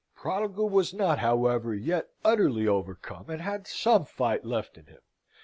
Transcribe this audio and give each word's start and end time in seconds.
Prodigal 0.15 0.67
was 0.67 0.95
not, 0.95 1.19
however, 1.19 1.75
yet 1.75 2.07
utterly 2.25 2.67
overcome, 2.67 3.29
and 3.29 3.39
had 3.39 3.67
some 3.67 4.03
fight 4.05 4.43
left 4.43 4.75
in 4.75 4.87
him. 4.87 5.01